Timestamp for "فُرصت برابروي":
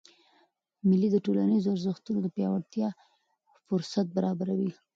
3.67-4.71